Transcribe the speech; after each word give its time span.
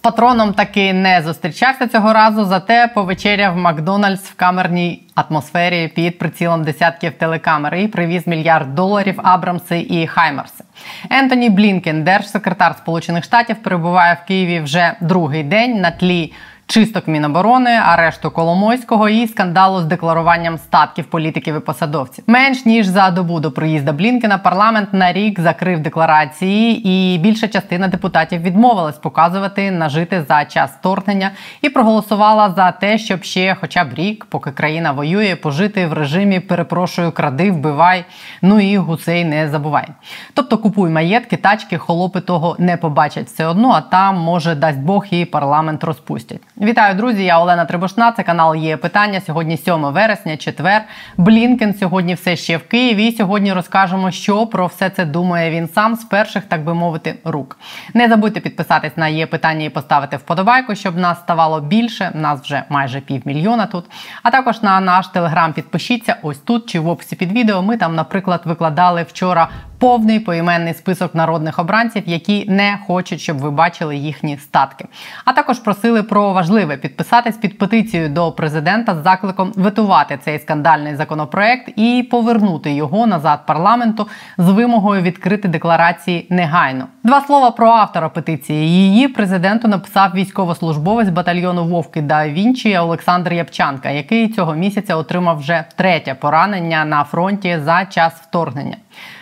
патроном 0.00 0.52
таки 0.52 0.92
не 0.92 1.22
зустрічався 1.22 1.86
цього 1.88 2.12
разу, 2.12 2.44
зате 2.44 2.90
повечеряв 2.94 3.56
Макдональдс 3.56 4.22
в 4.22 4.34
камерній 4.34 5.02
атмосфері 5.14 5.88
під 5.88 6.18
прицілом 6.18 6.64
десятків 6.64 7.12
телекамер 7.18 7.74
і 7.74 7.88
привіз 7.88 8.26
мільярд 8.26 8.74
доларів 8.74 9.20
Абрамси 9.22 9.86
і 9.90 10.06
Хаймерси. 10.06 10.64
Ентоні 11.10 11.50
Блінкен, 11.50 12.04
держсекретар 12.04 12.74
Сполучених 12.76 13.24
Штатів, 13.24 13.56
перебуває 13.56 14.18
в 14.24 14.28
Києві 14.28 14.60
вже 14.60 14.92
другий 15.00 15.42
день 15.42 15.80
на 15.80 15.90
тлі 15.90 16.32
чисток 16.70 17.08
Міноборони, 17.08 17.70
арешту 17.70 18.30
Коломойського 18.30 19.08
і 19.08 19.26
скандалу 19.26 19.80
з 19.80 19.84
декларуванням 19.84 20.58
статків 20.58 21.04
політиків 21.04 21.56
і 21.56 21.60
посадовців. 21.60 22.24
Менш 22.26 22.66
ніж 22.66 22.86
за 22.86 23.10
добу 23.10 23.40
до 23.40 23.52
приїзда 23.52 23.92
Блінкена 23.92 24.38
парламент 24.38 24.88
на 24.92 25.12
рік 25.12 25.40
закрив 25.40 25.80
декларації, 25.80 26.88
і 26.88 27.18
більша 27.18 27.48
частина 27.48 27.88
депутатів 27.88 28.42
відмовилась 28.42 28.98
показувати 28.98 29.70
нажити 29.70 30.24
за 30.28 30.44
час 30.44 30.70
вторгнення 30.80 31.30
і 31.62 31.68
проголосувала 31.68 32.50
за 32.56 32.72
те, 32.72 32.98
щоб 32.98 33.24
ще, 33.24 33.56
хоча 33.60 33.84
б 33.84 33.94
рік, 33.94 34.24
поки 34.24 34.50
країна 34.50 34.92
воює, 34.92 35.36
пожити 35.36 35.86
в 35.86 35.92
режимі 35.92 36.40
перепрошую, 36.40 37.12
кради, 37.12 37.50
вбивай. 37.50 38.04
Ну 38.42 38.60
і 38.60 38.76
гусей 38.76 39.24
не 39.24 39.48
забувай. 39.48 39.88
Тобто 40.34 40.58
купуй 40.58 40.90
маєтки, 40.90 41.36
тачки, 41.36 41.78
холопи 41.78 42.20
того 42.20 42.56
не 42.58 42.76
побачать 42.76 43.26
все 43.26 43.46
одно, 43.46 43.70
а 43.70 43.80
там 43.80 44.16
може 44.16 44.54
дасть 44.54 44.78
Бог 44.78 45.06
і 45.10 45.24
парламент 45.24 45.84
розпустять. 45.84 46.40
Вітаю, 46.62 46.94
друзі! 46.94 47.24
Я 47.24 47.40
Олена 47.40 47.64
Трибушна. 47.64 48.12
Це 48.12 48.22
канал 48.22 48.54
є 48.54 48.76
питання. 48.76 49.20
Сьогодні 49.20 49.56
7 49.56 49.82
вересня, 49.82 50.36
четвер. 50.36 50.82
Блінкен 51.16 51.74
сьогодні 51.74 52.14
все 52.14 52.36
ще 52.36 52.56
в 52.56 52.68
Києві. 52.68 53.06
І 53.06 53.16
Сьогодні 53.16 53.52
розкажемо, 53.52 54.10
що 54.10 54.46
про 54.46 54.66
все 54.66 54.90
це 54.90 55.04
думає 55.04 55.50
він 55.50 55.68
сам 55.68 55.96
з 55.96 56.04
перших, 56.04 56.44
так 56.44 56.64
би 56.64 56.74
мовити, 56.74 57.14
рук. 57.24 57.58
Не 57.94 58.08
забудьте 58.08 58.40
підписатись 58.40 58.96
на 58.96 59.08
є 59.08 59.26
питання 59.26 59.64
і 59.64 59.68
поставити 59.68 60.16
вподобайку, 60.16 60.74
щоб 60.74 60.96
нас 60.96 61.18
ставало 61.18 61.60
більше. 61.60 62.10
Нас 62.14 62.40
вже 62.40 62.62
майже 62.68 63.00
півмільйона 63.00 63.66
тут. 63.66 63.84
А 64.22 64.30
також 64.30 64.62
на 64.62 64.80
наш 64.80 65.08
телеграм 65.08 65.52
підпишіться 65.52 66.16
ось 66.22 66.38
тут 66.38 66.66
чи 66.66 66.80
в 66.80 66.88
описі 66.88 67.16
під 67.16 67.32
відео. 67.32 67.62
Ми 67.62 67.76
там, 67.76 67.94
наприклад, 67.94 68.42
викладали 68.44 69.02
вчора 69.02 69.48
повний 69.80 70.20
поіменний 70.20 70.74
список 70.74 71.14
народних 71.14 71.58
обранців, 71.58 72.02
які 72.06 72.50
не 72.50 72.78
хочуть, 72.86 73.20
щоб 73.20 73.38
ви 73.38 73.50
бачили 73.50 73.96
їхні 73.96 74.36
статки. 74.36 74.84
А 75.24 75.32
також 75.32 75.58
просили 75.58 76.02
про 76.02 76.32
важливе 76.32 76.76
підписатись 76.76 77.36
під 77.36 77.58
петицією 77.58 78.08
до 78.08 78.32
президента 78.32 78.94
з 78.94 79.02
закликом 79.02 79.52
витувати 79.56 80.18
цей 80.24 80.38
скандальний 80.38 80.96
законопроект 80.96 81.72
і 81.76 82.08
повернути 82.10 82.72
його 82.72 83.06
назад 83.06 83.46
парламенту 83.46 84.06
з 84.38 84.48
вимогою 84.48 85.02
відкрити 85.02 85.48
декларації 85.48 86.26
негайно. 86.30 86.86
Два 87.04 87.20
слова 87.20 87.50
про 87.50 87.68
автора 87.68 88.08
петиції. 88.08 88.68
Її 88.68 89.08
президенту 89.08 89.68
написав 89.68 90.10
військовослужбовець 90.14 91.08
батальйону 91.08 91.64
Вовки 91.64 92.02
да 92.02 92.28
Вінчі 92.28 92.78
Олександр 92.78 93.32
Япчанка, 93.32 93.90
який 93.90 94.28
цього 94.28 94.54
місяця 94.54 94.96
отримав 94.96 95.38
вже 95.38 95.64
третє 95.76 96.14
поранення 96.14 96.84
на 96.84 97.04
фронті 97.04 97.58
за 97.64 97.84
час 97.84 98.12
вторгнення. 98.12 98.76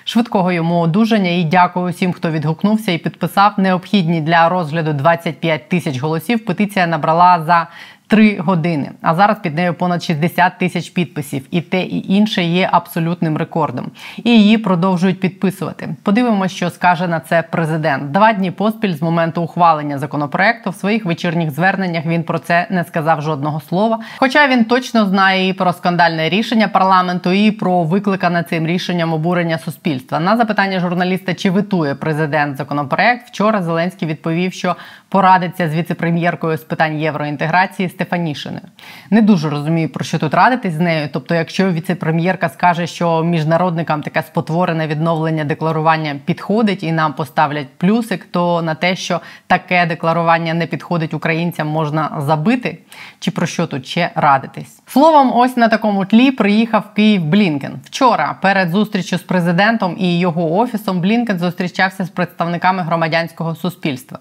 Швидкого 0.08 0.52
йому 0.52 0.80
одужання 0.80 1.30
і 1.30 1.44
дякую 1.44 1.86
усім, 1.86 2.12
хто 2.12 2.30
відгукнувся 2.30 2.92
і 2.92 2.98
підписав 2.98 3.52
необхідні 3.56 4.20
для 4.20 4.48
розгляду 4.48 4.92
25 4.92 5.68
тисяч 5.68 5.98
голосів. 5.98 6.44
Петиція 6.44 6.86
набрала 6.86 7.44
за 7.46 7.66
Три 8.08 8.38
години. 8.38 8.90
А 9.02 9.14
зараз 9.14 9.38
під 9.38 9.54
нею 9.54 9.74
понад 9.74 10.02
60 10.02 10.58
тисяч 10.58 10.90
підписів, 10.90 11.46
і 11.50 11.60
те 11.60 11.82
і 11.82 12.12
інше 12.12 12.42
є 12.42 12.68
абсолютним 12.72 13.36
рекордом. 13.36 13.90
І 14.24 14.30
її 14.30 14.58
продовжують 14.58 15.20
підписувати. 15.20 15.88
Подивимося, 16.02 16.54
що 16.54 16.70
скаже 16.70 17.08
на 17.08 17.20
це 17.20 17.42
президент. 17.50 18.10
Два 18.10 18.32
дні 18.32 18.50
поспіль 18.50 18.94
з 18.94 19.02
моменту 19.02 19.42
ухвалення 19.42 19.98
законопроекту 19.98 20.70
в 20.70 20.74
своїх 20.74 21.04
вечірніх 21.04 21.50
зверненнях 21.50 22.06
він 22.06 22.22
про 22.22 22.38
це 22.38 22.66
не 22.70 22.84
сказав 22.84 23.22
жодного 23.22 23.60
слова. 23.60 23.98
Хоча 24.18 24.48
він 24.48 24.64
точно 24.64 25.06
знає 25.06 25.48
і 25.48 25.52
про 25.52 25.72
скандальне 25.72 26.28
рішення 26.28 26.68
парламенту, 26.68 27.32
і 27.32 27.50
про 27.50 27.82
викликане 27.82 28.42
цим 28.42 28.66
рішенням 28.66 29.12
обурення 29.12 29.58
суспільства. 29.58 30.20
На 30.20 30.36
запитання 30.36 30.80
журналіста, 30.80 31.34
чи 31.34 31.50
витує 31.50 31.94
президент 31.94 32.56
законопроект, 32.56 33.28
вчора 33.28 33.62
Зеленський 33.62 34.08
відповів, 34.08 34.52
що 34.52 34.76
порадиться 35.08 35.68
з 35.68 35.74
віцепрем'єркою 35.74 36.56
з 36.56 36.64
питань 36.64 36.98
євроінтеграції. 36.98 37.88
Стефанішиною. 37.88 38.62
Не 39.10 39.22
дуже 39.22 39.50
розумію, 39.50 39.88
про 39.88 40.04
що 40.04 40.18
тут 40.18 40.34
радитись 40.34 40.72
з 40.72 40.80
нею. 40.80 41.08
Тобто, 41.12 41.34
якщо 41.34 41.72
віце-прем'єрка 41.72 42.48
скаже, 42.48 42.86
що 42.86 43.24
міжнародникам 43.24 44.02
таке 44.02 44.22
спотворене 44.22 44.86
відновлення 44.86 45.44
декларування 45.44 46.16
підходить 46.24 46.82
і 46.82 46.92
нам 46.92 47.12
поставлять 47.12 47.68
плюсик, 47.76 48.24
то 48.30 48.62
на 48.62 48.74
те, 48.74 48.96
що 48.96 49.20
таке 49.46 49.86
декларування 49.86 50.54
не 50.54 50.66
підходить 50.66 51.14
українцям, 51.14 51.68
можна 51.68 52.16
забити. 52.18 52.78
Чи 53.18 53.30
про 53.30 53.46
що 53.46 53.66
тут 53.66 53.86
ще 53.86 54.10
радитись? 54.14 54.82
Словом, 54.86 55.32
ось 55.34 55.56
на 55.56 55.68
такому 55.68 56.04
тлі 56.04 56.30
приїхав 56.30 56.94
Київ 56.94 57.24
Блінкен. 57.24 57.72
Вчора 57.84 58.36
перед 58.42 58.70
зустрічю 58.70 59.18
з 59.18 59.22
президентом 59.22 59.96
і 59.98 60.18
його 60.18 60.56
офісом 60.56 61.00
Блінкен 61.00 61.38
зустрічався 61.38 62.04
з 62.04 62.08
представниками 62.08 62.82
громадянського 62.82 63.54
суспільства. 63.54 64.18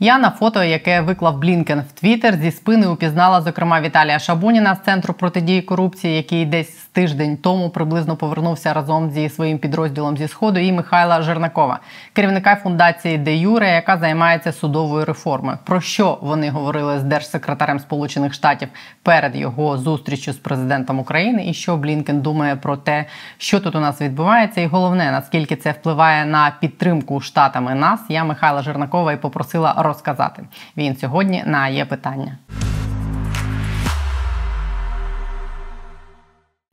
Я 0.00 0.18
на 0.18 0.30
фото, 0.30 0.64
яке 0.64 1.00
виклав 1.00 1.38
Блінкен 1.38 1.80
в 1.80 2.00
Твіттер, 2.00 2.36
зі 2.36 2.50
спини 2.50 2.86
упізнала 2.86 3.40
зокрема 3.40 3.80
Віталія 3.80 4.18
Шабуніна 4.18 4.74
з 4.74 4.84
центру 4.84 5.14
протидії 5.14 5.62
корупції, 5.62 6.16
який 6.16 6.46
десь 6.46 6.87
тиждень 6.92 7.36
тому 7.36 7.70
приблизно 7.70 8.16
повернувся 8.16 8.72
разом 8.72 9.10
зі 9.10 9.28
своїм 9.28 9.58
підрозділом 9.58 10.16
зі 10.16 10.28
сходу, 10.28 10.60
і 10.60 10.72
Михайла 10.72 11.22
Жернакова, 11.22 11.80
керівника 12.12 12.56
фундації 12.56 13.18
Де 13.18 13.36
Юре, 13.36 13.70
яка 13.70 13.98
займається 13.98 14.52
судовою 14.52 15.04
реформою. 15.04 15.58
Про 15.64 15.80
що 15.80 16.18
вони 16.22 16.50
говорили 16.50 16.98
з 16.98 17.02
держсекретарем 17.02 17.78
Сполучених 17.78 18.34
Штатів 18.34 18.68
перед 19.02 19.36
його 19.36 19.78
зустрічю 19.78 20.32
з 20.32 20.36
президентом 20.36 20.98
України, 20.98 21.46
і 21.46 21.54
що 21.54 21.76
Блінкен 21.76 22.20
думає 22.20 22.56
про 22.56 22.76
те, 22.76 23.04
що 23.38 23.60
тут 23.60 23.74
у 23.74 23.80
нас 23.80 24.00
відбувається, 24.00 24.60
і 24.60 24.66
головне 24.66 25.10
наскільки 25.10 25.56
це 25.56 25.70
впливає 25.70 26.24
на 26.24 26.52
підтримку 26.60 27.20
штатами 27.20 27.74
нас. 27.74 28.00
Я 28.08 28.24
Михайла 28.24 28.62
Жернакова 28.62 29.12
і 29.12 29.20
попросила 29.20 29.74
розказати. 29.78 30.42
Він 30.76 30.96
сьогодні 30.96 31.42
на 31.46 31.68
є 31.68 31.84
питання. 31.84 32.38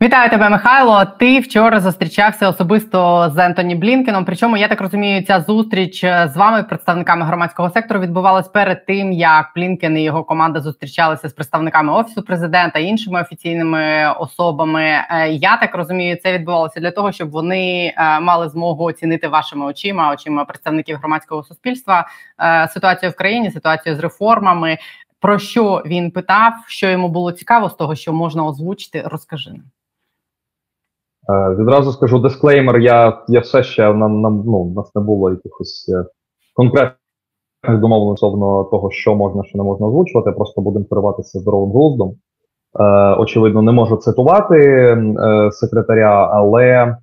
Вітаю 0.06 0.30
тебе, 0.30 0.50
Михайло. 0.50 1.06
Ти 1.06 1.40
вчора 1.40 1.80
зустрічався 1.80 2.50
особисто 2.50 3.30
з 3.36 3.38
Ентоні 3.38 3.76
Блінкеном. 3.76 4.26
Причому 4.26 4.58
я 4.58 4.68
так 4.68 4.82
розумію, 4.82 5.24
ця 5.24 5.42
зустріч 5.42 6.02
з 6.02 6.32
вами, 6.36 6.64
представниками 6.64 7.26
громадського 7.26 7.70
сектору, 7.70 8.00
відбувалась 8.00 8.48
перед 8.48 8.86
тим, 8.86 9.12
як 9.12 9.52
Блінкен 9.56 9.98
і 9.98 10.04
його 10.04 10.24
команда 10.24 10.62
зустрічалися 10.62 11.30
з 11.30 11.34
представниками 11.34 11.94
офісу 11.94 12.24
президента 12.24 12.80
іншими 12.80 13.22
офіційними 13.22 14.14
особами. 14.20 14.84
Е, 14.84 15.30
я 15.30 15.58
так 15.58 15.76
розумію, 15.76 16.18
це 16.24 16.34
відбувалося 16.34 16.80
для 16.80 16.92
того, 16.92 17.12
щоб 17.12 17.30
вони 17.30 17.94
е, 17.98 18.20
мали 18.20 18.50
змогу 18.50 18.84
оцінити 18.84 19.28
вашими 19.28 19.66
очима, 19.66 20.14
очима 20.14 20.46
представників 20.46 20.98
громадського 20.98 21.44
суспільства 21.44 22.08
е, 22.40 22.68
ситуацію 22.68 23.12
в 23.12 23.16
країні, 23.16 23.52
ситуацію 23.52 23.96
з 23.96 24.00
реформами. 24.00 24.78
Про 25.20 25.40
що 25.40 25.84
він 25.86 26.12
питав, 26.12 26.54
що 26.68 26.90
йому 26.90 27.10
було 27.10 27.32
цікаво 27.32 27.70
з 27.70 27.74
того, 27.74 27.96
що 27.96 28.14
можна 28.14 28.46
озвучити, 28.46 29.02
розкажи 29.06 29.50
нам. 29.50 29.64
Е, 31.30 31.56
відразу 31.56 31.92
скажу 31.92 32.20
дисклеймер. 32.20 32.80
Я 32.80 33.24
я 33.28 33.40
все 33.40 33.64
ще 33.64 33.94
нам 33.94 34.22
нам 34.22 34.44
ну 34.46 34.64
в 34.64 34.76
нас 34.76 34.96
не 34.96 35.02
було 35.02 35.30
якихось 35.30 35.90
е, 35.90 36.06
конкретних 36.54 36.96
домовленостей 37.68 38.30
стосовно 38.30 38.64
того, 38.64 38.92
що 38.92 39.16
можна, 39.16 39.44
що 39.44 39.58
не 39.58 39.64
можна 39.64 39.88
озвучувати. 39.88 40.32
Просто 40.32 40.62
будемо 40.62 40.86
керуватися 40.86 41.40
здоровим 41.40 41.72
глуздом. 41.72 42.16
Е, 42.80 42.84
Очевидно, 43.16 43.62
не 43.62 43.72
можу 43.72 43.98
цитувати 43.98 44.58
е, 44.58 45.50
секретаря, 45.52 46.30
але 46.34 46.64
е, 46.64 46.96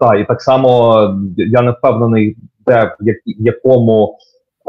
та 0.00 0.14
і 0.18 0.26
так 0.26 0.42
само 0.42 0.94
я 1.36 1.62
не 1.62 1.70
впевнений, 1.70 2.36
де 2.66 2.96
в 3.00 3.14
якому 3.26 4.18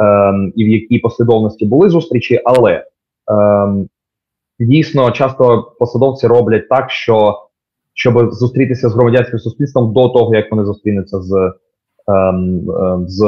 е, 0.01 0.33
і 0.55 0.65
в 0.65 0.67
якій 0.67 0.99
послідовності 0.99 1.65
були 1.65 1.89
зустрічі, 1.89 2.41
але 2.45 2.71
е, 2.71 2.83
дійсно 4.59 5.11
часто 5.11 5.73
посадовці 5.79 6.27
роблять 6.27 6.69
так, 6.69 6.91
що 6.91 7.44
щоб 7.95 8.33
зустрітися 8.33 8.89
з 8.89 8.93
громадянським 8.93 9.39
суспільством 9.39 9.93
до 9.93 10.09
того, 10.09 10.35
як 10.35 10.51
вони 10.51 10.65
зустрінуться 10.65 11.21
з 11.21 11.53
ем, 12.07 12.69
ем, 12.69 13.07
з 13.07 13.23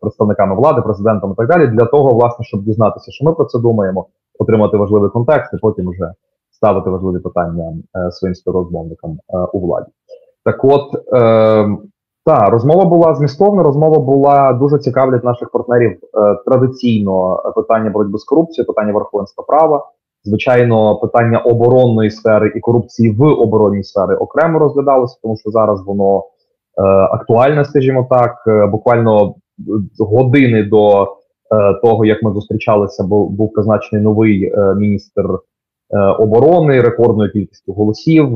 представниками 0.00 0.54
влади, 0.54 0.82
президентом 0.82 1.32
і 1.32 1.34
так 1.36 1.48
далі, 1.48 1.66
для 1.66 1.84
того, 1.84 2.12
власне, 2.14 2.44
щоб 2.44 2.62
дізнатися, 2.62 3.12
що 3.12 3.24
ми 3.24 3.32
про 3.32 3.44
це 3.44 3.58
думаємо, 3.58 4.06
отримати 4.38 4.76
важливий 4.76 5.10
контекст 5.10 5.54
і 5.54 5.56
потім 5.56 5.90
вже 5.90 6.12
ставити 6.50 6.90
важливі 6.90 7.18
питання 7.18 7.72
е, 7.96 8.10
своїм 8.12 8.34
співрозмовникам 8.34 9.10
е, 9.10 9.38
у 9.52 9.60
владі. 9.60 9.90
Так, 10.44 10.64
от 10.64 10.94
е, 11.12 11.68
та 12.24 12.50
розмова 12.50 12.84
була 12.84 13.14
змістовна. 13.14 13.62
Розмова 13.62 13.98
була 13.98 14.52
дуже 14.52 14.78
цікавлять 14.78 15.24
наших 15.24 15.50
партнерів 15.50 15.90
е, 15.90 15.98
традиційно 16.46 17.42
питання 17.54 17.90
боротьби 17.90 18.18
з 18.18 18.24
корупцією, 18.24 18.66
питання 18.66 18.92
верховенства 18.92 19.44
права. 19.44 19.86
Звичайно, 20.24 20.96
питання 20.96 21.38
оборонної 21.38 22.10
сфери 22.10 22.52
і 22.56 22.60
корупції 22.60 23.10
в 23.10 23.22
оборонній 23.22 23.84
сфері 23.84 24.14
окремо 24.14 24.58
розглядалося, 24.58 25.18
тому 25.22 25.36
що 25.36 25.50
зараз 25.50 25.82
воно 25.86 26.18
е, 26.18 26.82
актуальне, 26.86 27.64
скажімо 27.64 28.06
так. 28.10 28.44
Е, 28.46 28.66
буквально 28.66 29.34
години 29.98 30.62
до 30.62 31.16
того, 31.82 32.04
як 32.04 32.22
ми 32.22 32.32
зустрічалися, 32.32 33.04
був, 33.04 33.30
був 33.30 33.52
призначений 33.52 34.04
новий 34.04 34.52
міністр 34.76 35.38
оборони 36.18 36.80
рекордною 36.80 37.32
кількістю 37.32 37.72
голосів. 37.72 38.28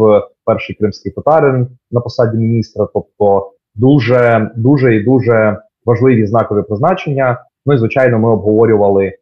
Перший 0.44 0.76
кримський 0.76 1.12
татарин 1.12 1.68
на 1.90 2.00
посаді 2.00 2.36
міністра. 2.36 2.88
Тобто, 2.94 3.50
дуже 3.74 4.50
дуже 4.56 4.96
і 4.96 5.04
дуже 5.04 5.58
важливі 5.84 6.26
знакові 6.26 6.62
призначення. 6.62 7.44
Ну 7.66 7.74
і 7.74 7.78
звичайно, 7.78 8.18
ми 8.18 8.30
обговорювали 8.30 9.04
е, 9.06 9.14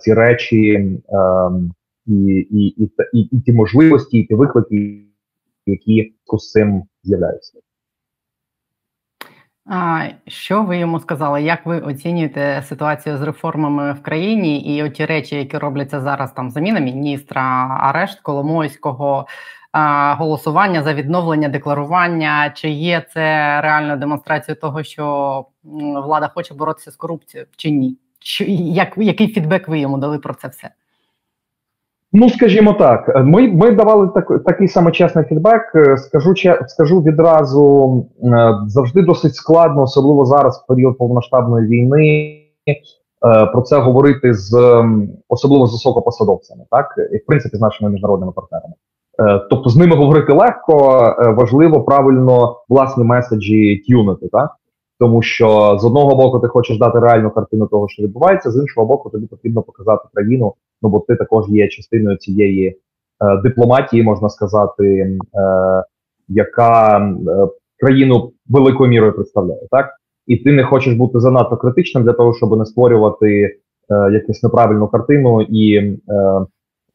ці 0.00 0.14
речі 0.14 0.72
е, 0.72 0.98
і, 2.10 2.46
і, 2.50 2.84
і, 2.84 2.90
і, 3.12 3.20
і 3.20 3.40
ті 3.40 3.52
можливості, 3.52 4.18
і 4.18 4.26
ті 4.26 4.34
виклики, 4.34 5.04
які 5.66 6.14
з 6.38 6.50
цим 6.50 6.82
з'являються. 7.02 7.58
А 9.66 10.08
що 10.26 10.62
ви 10.62 10.78
йому 10.78 11.00
сказали? 11.00 11.42
Як 11.42 11.66
ви 11.66 11.80
оцінюєте 11.80 12.62
ситуацію 12.68 13.16
з 13.16 13.22
реформами 13.22 13.92
в 13.92 14.02
країні 14.02 14.76
і 14.76 14.82
оті 14.82 15.06
речі, 15.06 15.36
які 15.36 15.58
робляться 15.58 16.00
зараз 16.00 16.32
там 16.32 16.50
заміна 16.50 16.80
міністра, 16.80 17.42
арешт 17.80 18.20
Коломойського, 18.20 19.26
голосування 20.18 20.82
за 20.82 20.94
відновлення 20.94 21.48
декларування? 21.48 22.50
Чи 22.50 22.70
є 22.70 23.06
це 23.14 23.20
реальною 23.60 23.98
демонстрацією 23.98 24.60
того, 24.60 24.82
що 24.82 25.46
влада 26.04 26.28
хоче 26.34 26.54
боротися 26.54 26.90
з 26.90 26.96
корупцією, 26.96 27.48
чи 27.56 27.70
ні? 27.70 27.98
Що 28.18 28.44
як 28.48 28.94
який 28.96 29.28
фідбек 29.28 29.68
ви 29.68 29.78
йому 29.78 29.98
дали 29.98 30.18
про 30.18 30.34
це 30.34 30.48
все? 30.48 30.70
Ну, 32.12 32.30
скажімо 32.30 32.72
так, 32.72 33.12
ми 33.24 33.48
ми 33.48 33.70
давали 33.70 34.08
так, 34.14 34.44
такий 34.44 34.68
самий 34.68 34.92
чесний 34.92 35.24
фідбек. 35.24 35.62
Скажу 35.96 36.34
скажу 36.66 37.00
відразу 37.00 38.06
е, 38.24 38.54
завжди 38.66 39.02
досить 39.02 39.34
складно, 39.34 39.82
особливо 39.82 40.24
зараз, 40.24 40.62
в 40.64 40.66
період 40.66 40.98
повномасштабної 40.98 41.66
війни, 41.66 42.36
е, 42.68 43.46
про 43.46 43.62
це 43.62 43.78
говорити 43.78 44.34
з 44.34 44.84
особливо 45.28 45.66
з 45.66 45.72
високопосадовцями, 45.72 46.64
так 46.70 46.94
і 47.12 47.16
в 47.16 47.26
принципі 47.26 47.56
з 47.56 47.60
нашими 47.60 47.90
міжнародними 47.90 48.32
партнерами. 48.32 48.74
Е, 49.20 49.46
тобто 49.50 49.70
з 49.70 49.76
ними 49.76 49.96
говорити 49.96 50.32
легко, 50.32 50.76
важливо 51.36 51.80
правильно 51.82 52.56
власні 52.68 53.04
меседжі 53.04 53.82
тюнити, 53.88 54.28
так 54.32 54.50
тому 55.00 55.22
що 55.22 55.78
з 55.80 55.84
одного 55.84 56.16
боку 56.16 56.38
ти 56.38 56.48
хочеш 56.48 56.78
дати 56.78 56.98
реальну 56.98 57.30
картину 57.30 57.66
того, 57.66 57.88
що 57.88 58.02
відбувається, 58.02 58.50
з 58.50 58.56
іншого 58.56 58.86
боку, 58.86 59.10
тобі 59.10 59.26
потрібно 59.26 59.62
показати 59.62 60.08
країну. 60.14 60.54
Ну 60.82 60.88
бо 60.88 61.00
ти 61.00 61.16
також 61.16 61.44
є 61.48 61.68
частиною 61.68 62.16
цієї 62.16 62.68
е, 62.68 62.76
дипломатії, 63.42 64.02
можна 64.02 64.28
сказати, 64.28 64.84
е, 64.84 65.18
яка 66.28 66.98
е, 66.98 67.48
країну 67.78 68.32
великою 68.48 68.90
мірою 68.90 69.12
представляє, 69.12 69.60
так 69.70 69.90
і 70.26 70.36
ти 70.36 70.52
не 70.52 70.64
хочеш 70.64 70.94
бути 70.94 71.20
занадто 71.20 71.56
критичним 71.56 72.04
для 72.04 72.12
того, 72.12 72.34
щоб 72.34 72.58
не 72.58 72.66
створювати 72.66 73.42
е, 73.90 74.12
якусь 74.12 74.42
неправильну 74.42 74.88
картину 74.88 75.42
і 75.42 75.76
е, 75.76 75.96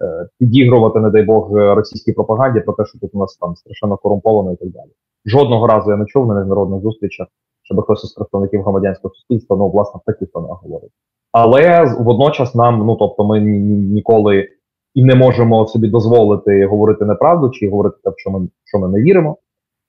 е, 0.02 0.28
підігрувати, 0.40 1.00
не 1.00 1.10
дай 1.10 1.24
Бог, 1.24 1.52
російській 1.52 2.14
пропаганді 2.14 2.60
про 2.60 2.74
те, 2.74 2.86
що 2.86 3.00
тут 3.00 3.10
у 3.14 3.20
нас 3.20 3.38
там 3.38 3.56
страшенно 3.56 3.98
корумповано 3.98 4.54
і 4.54 4.56
так 4.56 4.70
далі. 4.70 4.90
Жодного 5.26 5.68
разу 5.68 5.92
я 5.92 5.98
не 5.98 6.06
чув 6.06 6.28
на 6.28 6.40
міжнародних 6.40 6.82
зустрічах 6.82 7.28
щоб 7.66 7.82
хтось 7.82 8.04
із 8.04 8.12
представників 8.12 8.62
громадянського 8.62 9.14
суспільства 9.14 9.58
ну 9.58 9.70
власне 9.70 10.00
в 10.04 10.06
таких 10.06 10.32
тонах 10.32 10.64
говорить. 10.64 10.92
Але 11.38 11.96
водночас 12.00 12.56
нам, 12.56 12.86
ну 12.86 12.96
тобто, 12.96 13.26
ми 13.26 13.40
ніколи 13.40 14.48
і 14.94 15.04
не 15.04 15.16
можемо 15.16 15.68
собі 15.68 15.88
дозволити 15.88 16.66
говорити 16.66 17.06
неправду 17.06 17.50
чи 17.50 17.70
говорити 17.70 17.96
те, 18.04 18.12
що 18.18 18.32
ми 18.32 18.48
що 18.64 18.80
ми 18.80 18.88
не 18.88 19.02
віримо. 19.02 19.38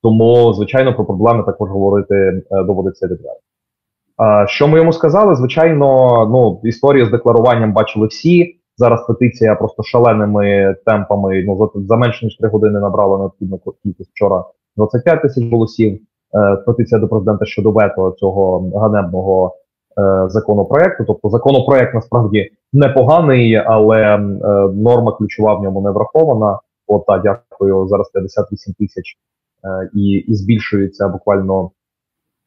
Тому, 0.03 0.53
звичайно, 0.53 0.95
про 0.95 1.05
проблеми 1.05 1.43
також 1.47 1.71
говорити 1.71 2.15
е, 2.15 2.43
доводиться 2.65 3.07
відверто. 3.07 3.41
Що 4.47 4.69
ми 4.69 4.79
йому 4.79 4.93
сказали? 4.93 5.35
Звичайно, 5.35 5.87
ну 6.33 6.69
історію 6.69 7.07
з 7.07 7.11
декларуванням 7.11 7.73
бачили 7.73 8.07
всі. 8.07 8.57
Зараз 8.77 9.07
петиція 9.07 9.55
просто 9.55 9.83
шаленими 9.83 10.77
темпами. 10.87 11.45
Ну 11.47 11.57
за, 11.57 11.81
за 11.81 11.97
менше 11.97 12.25
ніж 12.25 12.37
три 12.37 12.49
години 12.49 12.81
набрала 12.81 13.19
необхідну 13.19 13.61
кількість 13.83 14.11
вчора 14.11 14.45
25 14.77 15.23
тисяч 15.23 15.53
голосів. 15.53 16.01
Е, 16.35 16.57
петиція 16.57 17.01
до 17.01 17.09
президента 17.09 17.45
щодо 17.45 17.71
вето 17.71 18.15
цього 18.19 18.71
ганебного 18.75 19.57
законопроекту. 20.27 21.05
Тобто 21.07 21.29
законопроект 21.29 21.95
насправді 21.95 22.51
непоганий, 22.73 23.55
але 23.55 24.01
е, 24.01 24.19
норма 24.75 25.13
ключова 25.13 25.55
в 25.55 25.63
ньому 25.63 25.81
не 25.81 25.91
врахована. 25.91 26.59
От 26.87 27.07
так, 27.07 27.23
дякую. 27.23 27.89
Зараз 27.89 28.11
58 28.11 28.75
тисяч 28.75 29.17
і 29.95 30.11
і 30.11 30.35
збільшується 30.35 31.09
буквально 31.09 31.71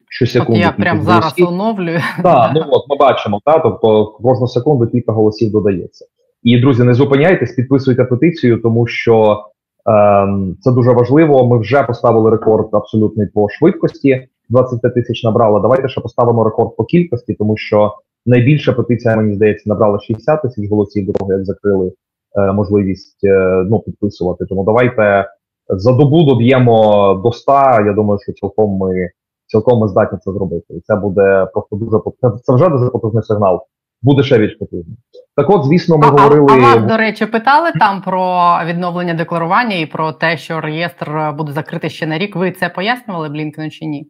щосекунди. 0.09 0.59
От 0.59 0.65
Я 0.65 0.71
прямо 0.71 1.03
зараз 1.03 1.35
оновлюю. 1.47 1.99
Так, 2.23 2.51
ну 2.55 2.63
от 2.69 2.89
ми 2.89 2.95
бачимо, 2.97 3.41
та 3.45 3.59
тобто 3.59 4.05
кожну 4.05 4.47
секунду 4.47 4.87
кілька 4.87 5.11
голосів 5.11 5.51
додається. 5.51 6.05
І 6.43 6.61
друзі, 6.61 6.83
не 6.83 6.93
зупиняйтесь, 6.93 7.55
підписуйте 7.55 8.05
петицію, 8.05 8.61
тому 8.61 8.87
що 8.87 9.45
Ем, 9.89 10.55
це 10.61 10.71
дуже 10.71 10.91
важливо. 10.91 11.47
Ми 11.47 11.59
вже 11.59 11.83
поставили 11.83 12.31
рекорд 12.31 12.69
абсолютний 12.71 13.27
по 13.27 13.49
швидкості. 13.49 14.27
25 14.49 14.93
тисяч 14.93 15.23
набрало. 15.23 15.59
Давайте 15.59 15.89
ще 15.89 16.01
поставимо 16.01 16.43
рекорд 16.43 16.75
по 16.75 16.85
кількості, 16.85 17.33
тому 17.33 17.57
що 17.57 17.93
найбільша 18.25 18.73
петиція, 18.73 19.15
мені 19.15 19.35
здається, 19.35 19.69
набрала 19.69 19.99
60 19.99 20.41
тисяч 20.41 20.69
голосів 20.69 21.05
до 21.05 21.13
того, 21.13 21.33
як 21.33 21.45
закрили 21.45 21.91
е, 22.37 22.51
можливість 22.51 23.23
е, 23.23 23.65
ну, 23.69 23.79
підписувати. 23.79 24.45
Тому 24.45 24.63
давайте 24.63 25.25
за 25.69 25.93
добу 25.93 26.23
доб'ємо 26.23 27.13
до 27.23 27.31
100, 27.31 27.51
Я 27.85 27.93
думаю, 27.93 28.19
що 28.23 28.33
цілком 28.33 28.77
ми 28.77 29.09
цілком 29.47 29.79
ми 29.79 29.87
здатні 29.87 30.17
це 30.21 30.31
зробити. 30.31 30.65
І 30.69 30.79
це 30.79 30.95
буде 30.95 31.47
просто 31.53 31.75
дуже 31.75 31.99
це 32.43 32.53
вже 32.53 32.69
дуже 32.69 32.89
потужний 32.89 33.23
сигнал 33.23 33.61
буде 34.01 34.23
ще 34.23 34.37
більш 34.37 34.55
потрібно. 34.55 34.95
Так, 35.35 35.49
от, 35.49 35.65
звісно, 35.65 35.97
ми 35.97 36.07
а, 36.07 36.09
говорили. 36.09 36.47
А 36.51 36.55
вас, 36.55 36.83
до 36.83 36.97
речі, 36.97 37.25
питали 37.25 37.71
там 37.79 38.01
про 38.01 38.51
відновлення 38.65 39.13
декларування 39.13 39.75
і 39.75 39.85
про 39.85 40.11
те, 40.11 40.37
що 40.37 40.61
реєстр 40.61 41.31
буде 41.37 41.51
закритий 41.51 41.89
ще 41.89 42.07
на 42.07 42.17
рік. 42.17 42.35
Ви 42.35 42.51
це 42.51 42.69
пояснювали 42.69 43.29
Блінкену 43.29 43.69
чи 43.69 43.85
ні? 43.85 44.07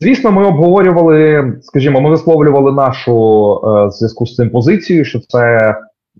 Звісно, 0.00 0.32
ми 0.32 0.46
обговорювали, 0.46 1.52
скажімо, 1.62 2.00
ми 2.00 2.10
висловлювали 2.10 2.72
нашу 2.72 3.14
е, 3.54 3.90
зв'язку 3.90 4.26
з 4.26 4.34
цим 4.34 4.50
позицію, 4.50 5.04
що 5.04 5.20
це 5.20 5.74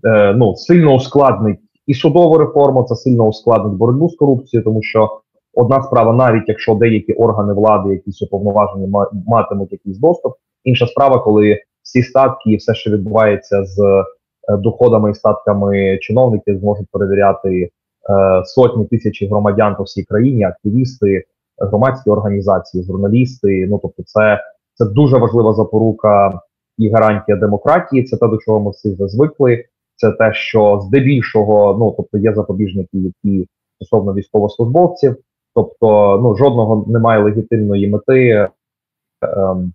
е, 0.05 0.33
ну 0.33 0.55
сильно 0.55 0.93
ускладнить 0.93 1.59
і 1.87 1.93
судову 1.93 2.37
реформу, 2.37 2.83
це 2.83 2.95
сильно 2.95 3.27
ускладнить 3.27 3.73
боротьбу 3.73 4.09
з 4.09 4.15
корупцією, 4.15 4.63
тому 4.63 4.83
що 4.83 5.09
одна 5.53 5.83
справа, 5.83 6.13
навіть 6.13 6.43
якщо 6.47 6.75
деякі 6.75 7.13
органи 7.13 7.53
влади, 7.53 7.93
якісь 7.93 8.21
уповноважені, 8.21 8.93
матимуть 9.27 9.71
якийсь 9.71 9.97
доступ, 9.97 10.33
інша 10.63 10.87
справа, 10.87 11.19
коли 11.19 11.59
всі 11.83 12.03
статки 12.03 12.51
і 12.51 12.55
все, 12.55 12.73
що 12.73 12.91
відбувається 12.91 13.63
з 13.63 13.79
е, 13.79 14.57
доходами 14.57 15.11
і 15.11 15.15
статками 15.15 15.97
чиновників, 16.01 16.59
зможуть 16.59 16.87
перевіряти 16.91 17.49
е, 17.59 17.69
сотні 18.45 18.85
тисячі 18.85 19.27
громадян 19.27 19.75
по 19.75 19.83
всій 19.83 20.03
країні, 20.03 20.43
активісти, 20.43 21.23
громадські 21.57 22.09
організації, 22.09 22.83
журналісти. 22.83 23.67
Ну 23.69 23.79
тобто, 23.81 24.03
це 24.05 24.39
це 24.73 24.85
дуже 24.85 25.17
важлива 25.17 25.53
запорука 25.53 26.41
і 26.77 26.89
гарантія 26.89 27.37
демократії. 27.37 28.03
Це 28.03 28.17
те, 28.17 28.27
до 28.27 28.37
чого 28.37 28.59
ми 28.59 28.71
всі 28.71 28.93
вже 28.93 29.07
звикли. 29.07 29.65
Це 29.95 30.11
те, 30.11 30.33
що 30.33 30.79
здебільшого, 30.83 31.77
ну 31.79 31.93
тобто, 31.97 32.17
є 32.17 32.33
запобіжники, 32.33 32.97
які 32.97 33.47
стосовно 33.75 34.13
військовослужбовців, 34.13 35.15
тобто 35.55 36.19
ну 36.23 36.35
жодного 36.35 36.85
немає 36.87 37.23
легітимної 37.23 37.89
мети. 37.89 38.49
Ем, 39.21 39.73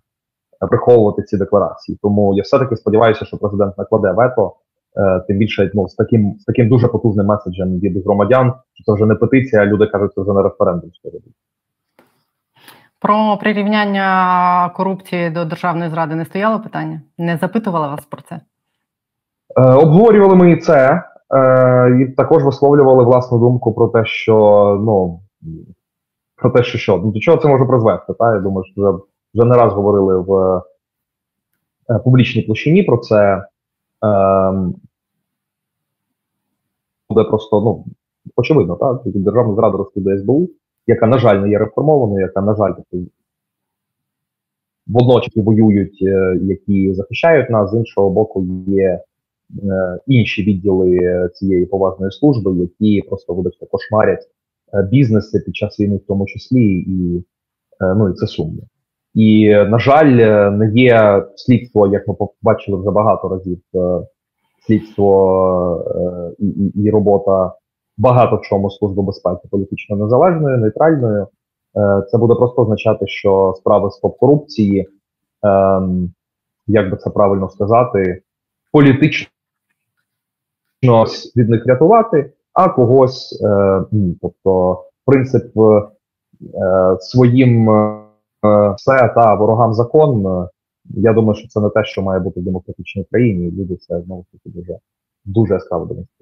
приховувати 0.69 1.23
ці 1.23 1.37
декларації. 1.37 1.97
Тому 2.01 2.37
я 2.37 2.43
все 2.43 2.59
таки 2.59 2.75
сподіваюся, 2.75 3.25
що 3.25 3.37
президент 3.37 3.77
накладе 3.77 4.11
вето. 4.11 4.55
Е, 4.97 5.19
тим 5.27 5.37
більше 5.37 5.71
ну 5.73 5.87
з 5.87 5.95
таким 5.95 6.35
з 6.39 6.43
таким 6.43 6.69
дуже 6.69 6.87
потужним 6.87 7.25
меседжем 7.25 7.79
від 7.79 8.05
громадян, 8.05 8.53
що 8.73 8.83
це 8.83 8.93
вже 8.93 9.05
не 9.05 9.15
петиція, 9.15 9.61
а 9.61 9.65
люди 9.65 9.87
кажуть, 9.87 10.13
це 10.13 10.21
вже 10.21 10.33
не 10.33 10.41
референдум. 10.41 10.91
Про 13.01 13.37
прирівняння 13.37 14.71
корупції 14.75 15.29
до 15.29 15.45
державної 15.45 15.89
зради 15.89 16.15
не 16.15 16.25
стояло 16.25 16.59
питання? 16.59 17.01
Не 17.17 17.37
запитувала 17.37 17.87
вас 17.87 18.05
про 18.05 18.21
це? 18.21 18.39
Е, 19.57 19.73
Обговорювали 19.73 20.35
ми 20.35 20.51
і 20.51 20.57
це, 20.57 21.03
е, 21.35 22.01
і 22.01 22.05
також 22.05 22.43
висловлювали 22.43 23.03
власну 23.03 23.39
думку 23.39 23.73
про 23.73 23.87
те, 23.87 24.05
що 24.05 24.35
ну 24.85 25.19
про 26.35 26.49
те, 26.49 26.63
що 26.63 26.77
що 26.77 26.97
до 26.97 27.19
чого 27.19 27.37
це 27.37 27.47
може 27.47 27.65
призвести. 27.65 28.13
Та 28.13 28.33
я 28.33 28.39
думаю, 28.39 28.65
що 28.65 28.81
вже 28.81 28.99
вже 29.33 29.45
не 29.45 29.55
раз 29.55 29.73
говорили 29.73 30.17
в 30.17 30.61
е, 31.89 31.99
публічній 31.99 32.41
площині 32.41 32.83
про 32.83 32.97
це. 32.97 33.45
Е, 34.05 34.53
буде 37.09 37.23
просто 37.23 37.61
ну, 37.61 37.85
очевидно, 38.35 38.75
так? 38.75 39.01
Державна 39.05 39.55
зрада 39.55 39.77
розслідує 39.77 40.19
СБУ, 40.19 40.49
яка, 40.91 41.07
на 41.07 41.17
жаль, 41.17 41.39
не 41.39 41.49
є 41.49 41.57
реформованою, 41.57 42.25
яка, 42.25 42.41
на 42.41 42.55
жаль, 42.55 42.71
таки, 42.71 43.05
водночас 44.87 45.35
воюють, 45.35 45.99
е, 46.01 46.39
які 46.41 46.93
захищають 46.93 47.49
нас, 47.49 47.71
з 47.71 47.73
іншого 47.73 48.09
боку, 48.09 48.45
є 48.67 48.99
е, 49.63 49.99
інші 50.07 50.43
відділи 50.43 51.29
цієї 51.33 51.65
поважної 51.65 52.11
служби, 52.11 52.51
які 52.51 53.01
просто 53.01 53.33
вибачте, 53.33 53.65
кошмарять 53.65 54.23
е, 54.73 54.83
бізнеси 54.91 55.39
під 55.39 55.55
час 55.55 55.79
війни, 55.79 55.95
в 55.95 56.07
тому 56.07 56.25
числі, 56.25 56.65
і, 56.65 57.25
е, 57.81 57.95
ну, 57.95 58.09
і 58.09 58.13
це 58.13 58.27
сумно. 58.27 58.61
І, 59.13 59.49
на 59.49 59.79
жаль, 59.79 60.11
не 60.51 60.71
є 60.75 61.23
слідство, 61.35 61.87
як 61.87 62.07
ми 62.07 62.13
побачили 62.13 62.77
вже 62.77 62.91
багато 62.91 63.29
разів. 63.29 63.59
Слідство 64.67 66.35
і, 66.39 66.45
і, 66.47 66.81
і 66.83 66.89
робота 66.89 67.53
багато 68.01 68.35
в 68.35 68.41
чому 68.41 68.71
служби 68.71 69.03
безпеки 69.03 69.47
політично 69.51 69.95
незалежною, 69.95 70.57
нейтральною. 70.57 71.27
Це 72.11 72.17
буде 72.17 72.35
просто 72.35 72.61
означати, 72.61 73.07
що 73.07 73.53
справи 73.57 73.91
з 73.91 73.97
корупції, 73.97 74.89
ем, 75.43 76.13
як 76.67 76.91
би 76.91 76.97
це 76.97 77.09
правильно 77.09 77.49
сказати, 77.49 78.21
політично 78.71 79.27
від 81.35 81.49
них 81.49 81.65
рятувати, 81.65 82.33
а 82.53 82.69
когось 82.69 83.41
е, 83.45 83.83
ні. 83.91 84.17
Тобто, 84.21 84.83
принцип 85.05 85.57
е, 85.57 85.87
своїм 86.99 87.69
е, 87.69 88.03
все 88.77 89.11
та 89.15 89.35
ворогам 89.35 89.73
закон. 89.73 90.27
Е, 90.27 90.49
я 90.85 91.13
думаю, 91.13 91.35
що 91.35 91.47
це 91.47 91.59
не 91.59 91.69
те, 91.69 91.83
що 91.83 92.01
має 92.01 92.19
бути 92.19 92.39
в 92.39 92.43
демократичній 92.43 93.05
країні, 93.11 93.51
люди 93.51 93.75
це 93.75 94.01
знову 94.01 94.25
таки 94.31 94.57
дуже 94.57 94.77
дуже 95.25 95.53
яскраво 95.53 95.85
демонструють. 95.85 96.20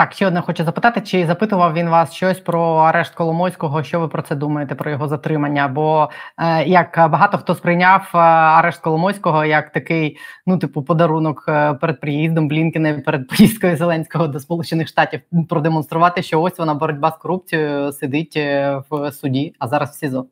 Так, 0.00 0.12
ще 0.12 0.26
одне 0.26 0.40
хочу 0.40 0.64
запитати, 0.64 1.00
чи 1.00 1.26
запитував 1.26 1.74
він 1.74 1.88
вас 1.88 2.12
щось 2.12 2.40
про 2.40 2.62
арешт 2.62 3.14
Коломойського? 3.14 3.82
Що 3.82 4.00
ви 4.00 4.08
про 4.08 4.22
це 4.22 4.34
думаєте, 4.34 4.74
про 4.74 4.90
його 4.90 5.08
затримання? 5.08 5.68
Бо 5.68 6.08
е, 6.38 6.64
як 6.64 7.08
багато 7.12 7.38
хто 7.38 7.54
сприйняв 7.54 8.10
е, 8.14 8.18
арешт 8.18 8.80
Коломойського 8.80 9.44
як 9.44 9.72
такий, 9.72 10.16
ну, 10.46 10.58
типу, 10.58 10.82
подарунок 10.82 11.44
е, 11.48 11.74
перед 11.74 12.00
приїздом 12.00 12.48
Блінкена, 12.48 13.02
перед 13.06 13.28
поїздкою 13.28 13.76
Зеленського 13.76 14.28
до 14.28 14.40
Сполучених 14.40 14.88
Штатів 14.88 15.20
продемонструвати, 15.48 16.22
що 16.22 16.42
ось 16.42 16.58
вона 16.58 16.74
боротьба 16.74 17.10
з 17.10 17.16
корупцією 17.16 17.92
сидить 17.92 18.36
е, 18.36 18.82
в 18.90 19.12
суді, 19.12 19.54
а 19.58 19.68
зараз 19.68 19.90
в 19.90 19.94
СІЗО. 19.94 20.26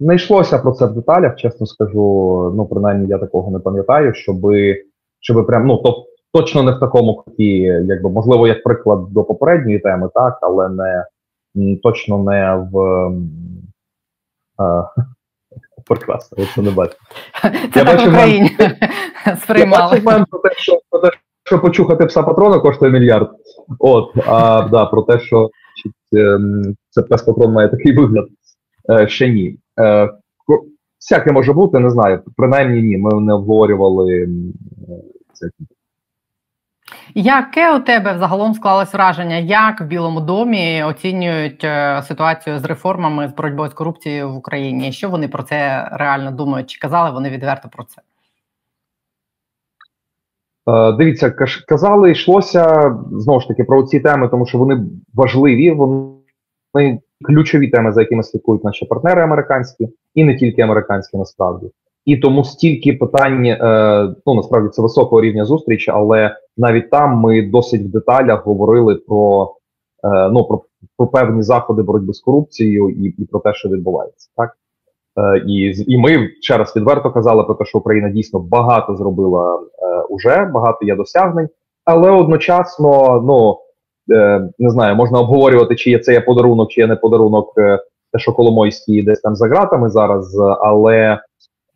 Не 0.00 0.14
йшлося 0.14 0.58
про 0.58 0.72
це 0.72 0.86
в 0.86 0.94
деталях, 0.94 1.36
чесно 1.36 1.66
скажу. 1.66 2.00
Ну, 2.56 2.66
принаймні, 2.66 3.08
я 3.08 3.18
такого 3.18 3.50
не 3.50 3.58
пам'ятаю, 3.58 4.14
щоби, 4.14 4.82
щоби 5.20 5.42
прям, 5.42 5.66
ну, 5.66 5.76
тобто 5.76 6.07
точно 6.32 6.62
не 6.62 6.72
в 6.72 6.80
такому 6.80 7.14
куті, 7.14 7.56
якби 7.62 8.10
можливо, 8.10 8.46
як 8.46 8.62
приклад 8.62 9.12
до 9.12 9.24
попередньої 9.24 9.78
теми, 9.78 10.10
так, 10.14 10.38
але 10.42 10.68
не 11.54 11.76
точно 11.76 12.18
не 12.18 12.68
в. 12.72 12.78
А, 14.58 14.84
прекрасно, 15.86 16.38
ви 16.38 16.48
це 16.54 16.62
не 16.62 16.70
бачите. 16.70 16.98
Це 17.42 17.80
я 17.80 17.84
так 17.84 18.06
в 18.06 18.08
Україні 18.08 18.50
сприймали. 19.42 19.96
Я 19.96 20.02
бачив 20.02 20.26
про 20.30 20.40
те, 20.40 20.50
що 20.56 20.80
про 20.90 21.00
те, 21.00 21.10
що 21.44 21.60
почухати 21.60 22.06
пса 22.06 22.22
патрона 22.22 22.58
коштує 22.58 22.92
мільярд. 22.92 23.30
От, 23.78 24.10
а 24.26 24.68
да, 24.70 24.86
про 24.86 25.02
те, 25.02 25.20
що 25.20 25.50
ем, 26.16 26.76
це 26.90 27.02
пес 27.02 27.22
патрон 27.22 27.52
має 27.52 27.68
такий 27.68 27.92
вигляд. 27.92 28.26
Е, 28.90 29.08
ще 29.08 29.28
ні. 29.28 29.58
Е, 29.80 30.10
всяке 30.98 31.32
може 31.32 31.52
бути, 31.52 31.78
не 31.78 31.90
знаю. 31.90 32.22
Принаймні 32.36 32.82
ні. 32.82 32.96
Ми 32.96 33.20
не 33.20 33.32
обговорювали 33.32 34.28
це. 35.32 35.48
Яке 37.14 37.76
у 37.76 37.78
тебе 37.78 38.12
взагалом 38.12 38.54
склалось 38.54 38.94
враження, 38.94 39.36
як 39.36 39.80
в 39.80 39.84
Білому 39.84 40.20
домі 40.20 40.82
оцінюють 40.82 41.64
е, 41.64 42.02
ситуацію 42.02 42.58
з 42.58 42.64
реформами 42.64 43.28
з 43.28 43.34
боротьбою 43.34 43.70
з 43.70 43.74
корупцією 43.74 44.32
в 44.32 44.36
Україні? 44.36 44.92
Що 44.92 45.10
вони 45.10 45.28
про 45.28 45.42
це 45.42 45.88
реально 45.92 46.30
думають? 46.30 46.70
Чи 46.70 46.80
казали 46.80 47.10
вони 47.10 47.30
відверто 47.30 47.68
про 47.68 47.84
це? 47.84 48.02
Е, 50.68 50.92
дивіться, 50.92 51.30
казали, 51.68 52.10
йшлося 52.10 52.94
знову 53.12 53.40
ж 53.40 53.48
таки 53.48 53.64
про 53.64 53.82
ці 53.82 54.00
теми, 54.00 54.28
тому 54.28 54.46
що 54.46 54.58
вони 54.58 54.80
важливі, 55.14 55.70
вони 55.70 57.00
ключові 57.22 57.68
теми, 57.68 57.92
за 57.92 58.00
якими 58.00 58.22
слідкують 58.22 58.64
наші 58.64 58.84
партнери 58.84 59.22
американські, 59.22 59.88
і 60.14 60.24
не 60.24 60.36
тільки 60.36 60.62
американські, 60.62 61.16
насправді. 61.16 61.66
І 62.08 62.16
тому 62.16 62.44
стільки 62.44 62.92
питань, 62.92 63.46
е, 63.46 64.14
ну 64.26 64.34
насправді 64.34 64.68
це 64.68 64.82
високого 64.82 65.22
рівня 65.22 65.44
зустріч, 65.44 65.88
але 65.88 66.36
навіть 66.56 66.90
там 66.90 67.16
ми 67.18 67.42
досить 67.42 67.82
в 67.82 67.90
деталях 67.90 68.46
говорили 68.46 68.94
про 68.94 69.54
е, 70.04 70.28
ну 70.32 70.44
про, 70.44 70.62
про 70.96 71.06
певні 71.06 71.42
заходи 71.42 71.82
боротьби 71.82 72.12
з 72.12 72.20
корупцією 72.20 72.88
і 72.88 73.14
і 73.18 73.24
про 73.24 73.40
те, 73.40 73.54
що 73.54 73.68
відбувається, 73.68 74.30
так 74.36 74.52
е, 75.18 75.44
і 75.46 75.84
і 75.86 75.98
ми 75.98 76.28
ще 76.40 76.56
раз 76.56 76.76
відверто 76.76 77.10
казали 77.10 77.44
про 77.44 77.54
те, 77.54 77.64
що 77.64 77.78
Україна 77.78 78.08
дійсно 78.08 78.40
багато 78.40 78.96
зробила 78.96 79.56
е, 79.56 80.02
уже, 80.08 80.50
багато 80.54 80.78
є 80.86 80.96
досягнень, 80.96 81.48
але 81.84 82.10
одночасно, 82.10 83.22
ну 83.26 83.58
е, 84.16 84.48
не 84.58 84.70
знаю, 84.70 84.96
можна 84.96 85.20
обговорювати, 85.20 85.76
чи 85.76 85.90
є 85.90 85.98
це 85.98 86.12
є 86.12 86.20
подарунок, 86.20 86.70
чи 86.70 86.80
є 86.80 86.86
не 86.86 86.96
подарунок, 86.96 87.52
е, 87.58 87.78
те, 88.12 88.18
що 88.18 88.32
Коломойський 88.32 89.02
десь 89.02 89.20
там 89.20 89.36
за 89.36 89.48
ґратами 89.48 89.90
зараз, 89.90 90.38
але. 90.60 91.18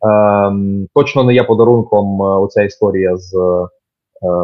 Ем, 0.03 0.87
точно 0.93 1.23
не 1.23 1.33
є 1.33 1.43
подарунком 1.43 2.21
е, 2.21 2.25
оця 2.25 2.63
історія 2.63 3.17
з, 3.17 3.35
е, 3.35 3.67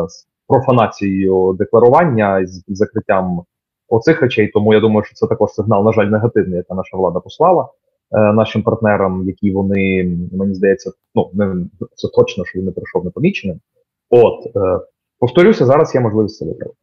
з 0.08 0.28
профанацією 0.48 1.56
декларування 1.60 2.46
з 2.46 2.64
закриттям 2.68 3.44
оцих 3.88 4.22
речей. 4.22 4.48
Тому 4.48 4.74
я 4.74 4.80
думаю, 4.80 5.04
що 5.04 5.16
це 5.16 5.28
також 5.28 5.52
сигнал, 5.52 5.86
на 5.86 5.92
жаль, 5.92 6.06
негативний, 6.06 6.58
яка 6.58 6.74
наша 6.74 6.98
влада 6.98 7.20
послала 7.20 7.70
е, 8.12 8.34
нашим 8.34 8.64
партнерам, 8.64 9.28
які 9.28 9.52
вони 9.52 10.18
мені 10.32 10.54
здається, 10.54 10.92
ну 11.16 11.30
не 11.34 11.66
це 11.96 12.08
точно, 12.16 12.46
що 12.46 12.60
він 12.60 12.66
не 12.66 12.72
прийшов 12.72 13.06
непоміченим. 13.06 13.60
От 14.10 14.54
повторюся, 15.20 15.66
зараз 15.66 15.96
є 15.96 16.02
можливість 16.02 16.38
це 16.38 16.46
виправити. 16.46 16.78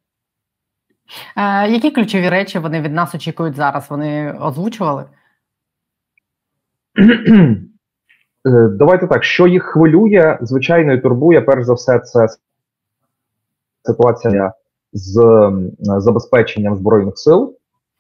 Які 1.75 1.91
ключові 1.91 2.29
речі 2.29 2.59
вони 2.59 2.81
від 2.81 2.93
нас 2.93 3.15
очікують 3.15 3.55
зараз? 3.55 3.91
Вони 3.91 4.39
озвучували? 4.41 5.05
Е, 8.47 8.69
давайте 8.69 9.07
так, 9.07 9.25
що 9.25 9.47
їх 9.47 9.63
хвилює, 9.63 10.39
звичайно, 10.41 10.93
і 10.93 11.01
турбує, 11.01 11.41
перш 11.41 11.65
за 11.65 11.75
все, 11.75 11.99
це 11.99 12.27
ситуація 13.83 14.53
з 14.93 15.51
забезпеченням 15.83 16.77
збройних 16.77 17.19
сил. 17.19 17.55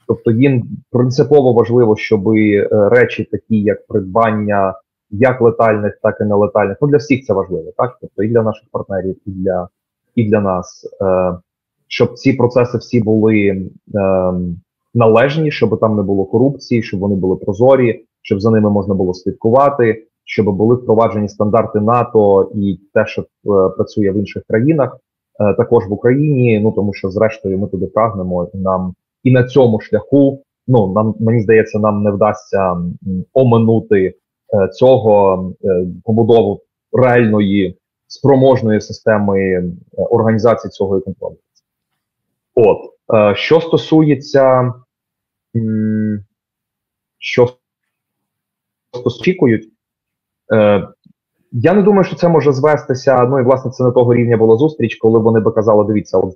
Тобто 0.06 0.30
їм 0.30 0.64
принципово 0.90 1.52
важливо, 1.52 1.96
щоб 1.96 2.28
е, 2.28 2.68
речі, 2.70 3.24
такі 3.24 3.60
як 3.60 3.86
придбання 3.86 4.74
як 5.10 5.40
летальних, 5.40 5.98
так 6.02 6.16
і 6.20 6.24
нелетальних, 6.24 6.76
ну 6.82 6.88
для 6.88 6.96
всіх 6.96 7.24
це 7.24 7.32
важливо, 7.32 7.72
так? 7.76 7.98
Тобто 8.00 8.22
і 8.22 8.28
для 8.28 8.42
наших 8.42 8.68
партнерів, 8.72 9.16
і 9.26 9.30
для 9.30 9.68
і 10.14 10.28
для 10.28 10.40
нас, 10.40 10.88
е, 11.02 11.36
щоб 11.88 12.14
ці 12.14 12.32
процеси 12.32 12.78
всі 12.78 13.00
були 13.00 13.36
е, 13.94 14.32
належні, 14.94 15.50
щоб 15.50 15.80
там 15.80 15.96
не 15.96 16.02
було 16.02 16.24
корупції, 16.24 16.82
щоб 16.82 17.00
вони 17.00 17.14
були 17.14 17.36
прозорі, 17.36 18.04
щоб 18.22 18.40
за 18.40 18.50
ними 18.50 18.70
можна 18.70 18.94
було 18.94 19.14
слідкувати 19.14 20.06
щоб 20.26 20.56
були 20.56 20.74
впроваджені 20.74 21.28
стандарти 21.28 21.80
НАТО 21.80 22.50
і 22.54 22.80
те, 22.94 23.06
що 23.06 23.22
е, 23.22 23.24
працює 23.76 24.10
в 24.10 24.16
інших 24.16 24.42
країнах, 24.48 24.96
е, 25.40 25.54
також 25.54 25.86
в 25.86 25.92
Україні. 25.92 26.60
Ну 26.60 26.72
тому 26.72 26.94
що, 26.94 27.10
зрештою, 27.10 27.58
ми 27.58 27.68
туди 27.68 27.86
прагнемо 27.86 28.48
і 28.54 28.58
нам 28.58 28.94
і 29.22 29.30
на 29.30 29.44
цьому 29.44 29.80
шляху. 29.80 30.42
Ну 30.66 30.92
нам 30.92 31.14
мені 31.20 31.40
здається, 31.40 31.78
нам 31.78 32.02
не 32.02 32.10
вдасться 32.10 32.76
оминути 33.32 34.14
е, 34.54 34.68
цього 34.68 35.44
побудову 36.04 36.60
реальної 36.92 37.78
спроможної 38.06 38.80
системи 38.80 39.64
організації 39.96 40.70
цього 40.70 40.98
і 40.98 41.00
контролю. 41.00 41.36
От 42.54 42.78
що 43.36 43.60
стосується, 43.60 44.74
що 47.18 47.48
очікують, 49.04 49.75
Е, 50.52 50.88
Я 51.52 51.74
не 51.74 51.82
думаю, 51.82 52.04
що 52.04 52.16
це 52.16 52.28
може 52.28 52.52
звестися. 52.52 53.24
Ну 53.24 53.40
і 53.40 53.42
власне 53.42 53.70
це 53.70 53.84
не 53.84 53.90
того 53.90 54.14
рівня 54.14 54.36
була 54.36 54.56
зустріч, 54.56 54.96
коли 54.96 55.18
вони 55.18 55.40
би 55.40 55.52
казали: 55.52 55.84
дивіться, 55.84 56.18
от 56.18 56.34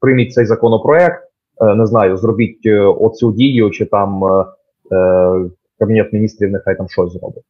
прийміть, 0.00 0.32
цей 0.32 0.46
законопроект, 0.46 1.22
е, 1.60 1.74
не 1.74 1.86
знаю, 1.86 2.16
зробіть 2.16 2.66
е, 2.66 2.80
оцю 2.80 3.32
дію, 3.32 3.70
чи 3.70 3.86
там 3.86 4.24
е, 4.24 4.44
е, 4.96 5.50
кабінет 5.78 6.12
міністрів 6.12 6.50
нехай 6.50 6.76
там 6.76 6.88
щось 6.88 7.12
зробить. 7.12 7.44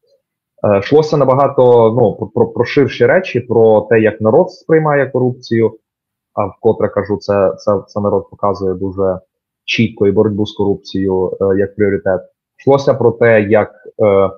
Е, 0.64 0.78
Йшлося 0.78 1.16
набагато 1.16 1.94
ну, 1.96 2.30
про, 2.34 2.46
про 2.46 2.64
ширші 2.64 3.06
речі, 3.06 3.40
про 3.40 3.80
те, 3.80 4.00
як 4.00 4.20
народ 4.20 4.50
сприймає 4.50 5.06
корупцію. 5.06 5.76
А 6.34 6.46
вкотре 6.46 6.88
кажу, 6.88 7.16
це 7.16 7.52
це, 7.58 7.82
це 7.86 8.00
народ 8.00 8.30
показує 8.30 8.74
дуже 8.74 9.18
чітко 9.64 10.06
і 10.06 10.12
боротьбу 10.12 10.46
з 10.46 10.52
корупцією 10.52 11.36
е, 11.40 11.58
як 11.58 11.76
пріоритет. 11.76 12.20
Йшлося 12.58 12.94
про 12.94 13.10
те, 13.12 13.42
як 13.42 13.70
Е, 14.02 14.30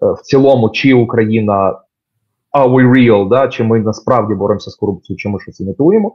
в 0.00 0.22
цілому, 0.22 0.70
чи 0.70 0.94
Україна 0.94 1.78
are 2.52 2.70
we 2.74 2.92
real, 2.92 3.28
да, 3.28 3.48
чи 3.48 3.64
ми 3.64 3.80
насправді 3.80 4.34
боремося 4.34 4.70
з 4.70 4.74
корупцією, 4.74 5.18
чи 5.18 5.28
ми 5.28 5.40
щось 5.40 5.60
імітуємо. 5.60 6.14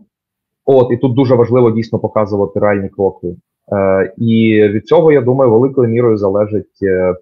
От 0.66 0.92
і 0.92 0.98
тут 0.98 1.14
дуже 1.14 1.36
важливо 1.36 1.72
дійсно 1.72 2.00
показувати 2.00 2.60
реальні 2.60 2.90
кроки. 2.90 3.36
Е, 3.72 4.14
І 4.18 4.62
від 4.68 4.88
цього 4.88 5.12
я 5.12 5.22
думаю, 5.22 5.52
великою 5.52 5.90
мірою 5.90 6.18
залежить, 6.18 6.78
е, 6.84 7.16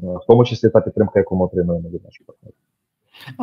в 0.00 0.26
тому 0.28 0.44
числі 0.44 0.68
та 0.68 0.80
підтримка, 0.80 1.18
яку 1.20 1.36
ми 1.36 1.44
отримуємо 1.44 1.88
від 1.88 2.04
наших 2.04 2.26
партнерів. 2.26 2.54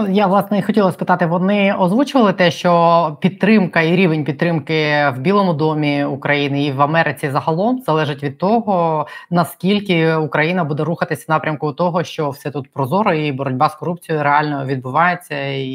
Я 0.10 0.28
власне 0.28 0.60
і 0.60 0.62
хотіла 0.62 0.92
спитати, 0.92 1.26
вони 1.26 1.74
озвучували 1.74 2.34
те, 2.34 2.52
що 2.52 3.18
підтримка 3.22 3.82
і 3.82 3.96
рівень 3.96 4.24
підтримки 4.24 4.74
в 5.16 5.20
Білому 5.20 5.54
домі 5.54 6.06
України 6.06 6.66
і 6.66 6.72
в 6.72 6.82
Америці 6.82 7.30
загалом 7.30 7.82
залежить 7.82 8.24
від 8.24 8.38
того, 8.38 9.08
наскільки 9.32 10.16
Україна 10.16 10.64
буде 10.64 10.84
рухатися 10.84 11.26
в 11.28 11.32
напрямку 11.32 11.74
того, 11.74 12.04
що 12.04 12.30
все 12.30 12.52
тут 12.52 12.74
прозоро 12.74 13.14
і 13.14 13.32
боротьба 13.32 13.70
з 13.70 13.76
корупцією 13.76 14.24
реально 14.24 14.66
відбувається, 14.66 15.48
і, 15.48 15.72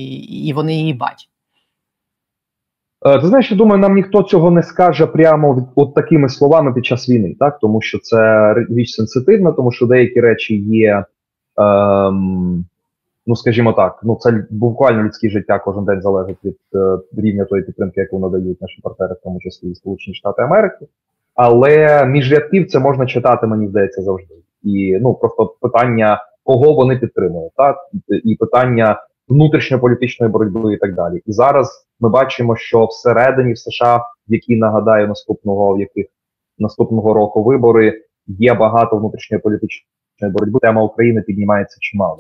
і 0.47 0.53
вони 0.53 0.75
її 0.75 0.95
бачать. 0.95 1.29
Е, 3.07 3.21
ти 3.21 3.27
знаєш, 3.27 3.51
я 3.51 3.57
думаю, 3.57 3.81
нам 3.81 3.95
ніхто 3.95 4.23
цього 4.23 4.51
не 4.51 4.63
скаже 4.63 5.07
прямо 5.07 5.69
от 5.77 5.95
такими 5.95 6.29
словами 6.29 6.73
під 6.73 6.87
час 6.87 7.09
війни, 7.09 7.37
так 7.41 7.59
тому 7.59 7.83
що 7.83 7.99
це 7.99 8.55
річ 8.55 8.91
сенситивна, 8.91 9.53
тому 9.53 9.73
що 9.73 9.87
деякі 9.87 10.21
речі 10.21 10.57
є. 10.57 11.05
Ем, 11.57 12.65
ну 13.27 13.37
скажімо 13.37 13.73
так, 13.73 14.01
ну 14.03 14.17
це 14.21 14.47
буквально 14.51 15.03
людське 15.03 15.31
життя 15.31 15.59
кожен 15.59 15.85
день 15.85 16.03
залежить 16.03 16.45
від 16.45 16.59
е, 16.75 16.99
рівня 17.17 17.45
тої 17.45 17.63
підтримки, 17.63 18.01
яку 18.01 18.19
надають 18.19 18.63
наші 18.63 18.81
партнери, 18.83 19.15
в 19.15 19.23
тому 19.25 19.41
числі 19.41 19.71
і 19.71 19.75
Сполучені 19.75 20.15
Штати 20.15 20.43
Америки. 20.43 20.87
Але 21.35 22.05
між 22.07 22.33
рядків 22.33 22.69
це 22.69 22.79
можна 22.79 23.07
читати, 23.07 23.47
мені 23.47 23.69
здається, 23.69 24.03
завжди. 24.03 24.35
І 24.63 24.99
ну 25.01 25.15
просто 25.15 25.55
питання, 25.61 26.25
кого 26.45 26.73
вони 26.73 26.97
підтримують, 26.97 27.53
так 27.57 27.77
і 28.25 28.37
питання 28.37 29.03
внутрішньополітичної 29.29 30.33
боротьби 30.33 30.75
і 30.75 30.77
так 30.77 30.95
далі. 30.95 31.23
І 31.27 31.33
зараз 31.33 31.87
ми 32.01 32.09
бачимо, 32.09 32.57
що 32.57 32.85
всередині 32.85 33.53
в 33.53 33.59
США, 33.59 33.97
в 34.29 34.33
які 34.33 34.57
нагадаю 34.57 35.09
наступного 35.09 35.75
в 35.75 35.81
яких 35.81 36.07
наступного 36.59 37.15
року 37.15 37.43
вибори, 37.43 38.03
є 38.27 38.55
багато 38.55 38.97
внутрішньої 38.97 39.41
політичної 39.41 40.33
боротьби. 40.33 40.59
Тема 40.61 40.83
України 40.83 41.23
піднімається 41.23 41.77
чимало. 41.81 42.19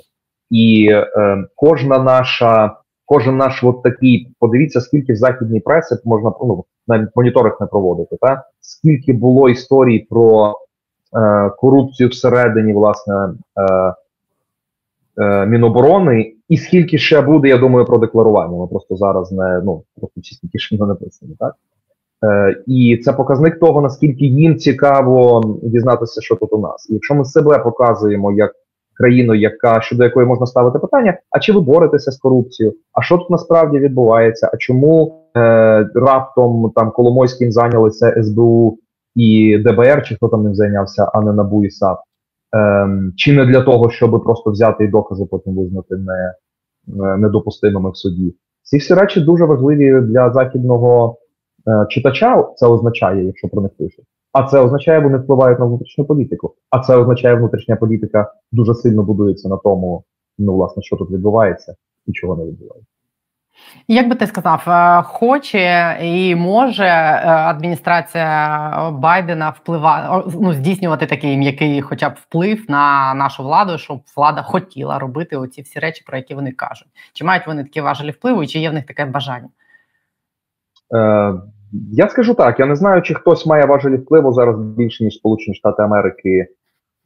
І 0.52 0.88
е, 0.90 1.44
кожна 1.54 1.98
наша, 1.98 2.76
кожен 3.04 3.36
наш 3.36 3.64
от 3.64 3.82
такий, 3.82 4.28
подивіться, 4.38 4.80
скільки 4.80 5.12
в 5.12 5.16
західній 5.16 5.60
пресі 5.60 5.94
можна 6.04 6.32
ну, 6.42 6.64
навіть 6.88 7.08
моніторинг 7.16 7.56
не 7.60 7.66
проводити, 7.66 8.16
та 8.20 8.44
скільки 8.60 9.12
було 9.12 9.48
історій 9.48 10.06
про 10.10 10.54
е, 11.16 11.50
корупцію 11.50 12.08
всередині, 12.08 12.72
власне, 12.72 13.14
е, 13.56 13.94
е, 15.22 15.46
Міноборони, 15.46 16.32
і 16.48 16.56
скільки 16.56 16.98
ще 16.98 17.20
буде, 17.20 17.48
я 17.48 17.58
думаю, 17.58 17.86
про 17.86 17.98
декларування. 17.98 18.56
Ми 18.56 18.66
просто 18.66 18.96
зараз 18.96 19.32
не 19.32 19.60
ну 19.64 19.82
просто 20.00 20.20
чистенькі 20.20 20.58
не 20.80 20.86
написані, 20.86 21.36
так? 21.38 21.54
Е, 22.24 22.62
І 22.66 23.00
це 23.04 23.12
показник 23.12 23.58
того, 23.58 23.80
наскільки 23.80 24.24
їм 24.24 24.56
цікаво 24.56 25.42
дізнатися, 25.62 26.20
що 26.20 26.36
тут 26.36 26.52
у 26.52 26.58
нас. 26.58 26.90
І 26.90 26.94
якщо 26.94 27.14
ми 27.14 27.24
себе 27.24 27.58
показуємо 27.58 28.32
як 28.32 28.52
країну, 28.94 29.34
яка 29.34 29.80
щодо 29.80 30.04
якої 30.04 30.26
можна 30.26 30.46
ставити 30.46 30.78
питання: 30.78 31.18
а 31.30 31.38
чи 31.38 31.52
ви 31.52 31.60
боретеся 31.60 32.10
з 32.10 32.18
корупцією? 32.18 32.76
А 32.92 33.02
що 33.02 33.18
тут 33.18 33.30
насправді 33.30 33.78
відбувається? 33.78 34.50
А 34.54 34.56
чому 34.56 35.22
е, 35.36 35.40
раптом 35.94 36.72
там 36.74 36.90
Коломойським 36.90 37.52
зайнялися 37.52 38.22
СБУ 38.22 38.78
і 39.14 39.58
ДБР, 39.58 40.02
чи 40.06 40.14
хто 40.14 40.28
там 40.28 40.42
ним 40.42 40.54
зайнявся, 40.54 41.10
а 41.14 41.20
не 41.20 41.32
НАБУ 41.32 41.64
і 41.64 41.70
САП? 41.70 41.98
Е, 42.56 42.88
чи 43.16 43.32
не 43.32 43.46
для 43.46 43.62
того, 43.62 43.90
щоб 43.90 44.22
просто 44.24 44.50
взяти 44.50 44.84
і 44.84 44.88
докази, 44.88 45.24
потім 45.30 45.56
визнати 45.56 45.96
не, 45.96 46.34
не 46.86 47.16
недопустимими 47.16 47.90
в 47.90 47.96
суді? 47.96 48.34
Ці 48.62 48.78
всі 48.78 48.94
речі 48.94 49.20
дуже 49.20 49.44
важливі 49.44 50.00
для 50.00 50.32
західного 50.32 51.16
е, 51.68 51.86
читача. 51.88 52.48
Це 52.56 52.66
означає, 52.66 53.24
якщо 53.24 53.48
про 53.48 53.62
них 53.62 53.70
пишуть. 53.78 54.04
А 54.32 54.42
це 54.42 54.60
означає, 54.60 55.00
вони 55.00 55.18
впливають 55.18 55.58
на 55.58 55.64
внутрішню 55.64 56.04
політику. 56.04 56.54
А 56.70 56.78
це 56.78 56.96
означає, 56.96 57.34
внутрішня 57.34 57.76
політика 57.76 58.32
дуже 58.52 58.74
сильно 58.74 59.02
будується 59.02 59.48
на 59.48 59.56
тому, 59.56 60.04
ну 60.38 60.54
власне, 60.54 60.82
що 60.82 60.96
тут 60.96 61.10
відбувається 61.10 61.74
і 62.06 62.12
чого 62.12 62.36
не 62.36 62.44
відбувається. 62.44 62.92
Як 63.88 64.08
би 64.08 64.14
ти 64.14 64.26
сказав, 64.26 64.64
е, 64.68 65.02
хоче 65.02 65.98
і 66.02 66.34
може 66.34 66.84
е, 66.84 67.20
адміністрація 67.26 68.90
Байдена 68.90 69.50
впливати 69.50 70.30
ну, 70.40 70.52
здійснювати 70.52 71.06
такий 71.06 71.36
м'який, 71.36 71.82
хоча 71.82 72.10
б 72.10 72.14
вплив 72.14 72.64
на 72.68 73.14
нашу 73.14 73.42
владу, 73.42 73.78
щоб 73.78 74.00
влада 74.16 74.42
хотіла 74.42 74.98
робити 74.98 75.36
оці 75.36 75.62
всі 75.62 75.78
речі, 75.78 76.04
про 76.06 76.16
які 76.16 76.34
вони 76.34 76.52
кажуть? 76.52 76.88
Чи 77.12 77.24
мають 77.24 77.46
вони 77.46 77.62
такі 77.62 77.80
важелі 77.80 78.10
впливу, 78.10 78.42
і 78.42 78.46
чи 78.46 78.58
є 78.58 78.70
в 78.70 78.72
них 78.72 78.86
таке 78.86 79.04
бажання? 79.04 79.48
Е, 80.94 81.34
я 81.92 82.08
скажу 82.08 82.34
так: 82.34 82.60
я 82.60 82.66
не 82.66 82.76
знаю, 82.76 83.02
чи 83.02 83.14
хтось 83.14 83.46
має 83.46 83.66
важелі 83.66 83.96
впливу 83.96 84.32
зараз 84.32 84.56
більше 84.58 85.04
ніж 85.04 85.14
Сполучені 85.14 85.54
Штати 85.54 85.82
Америки. 85.82 86.46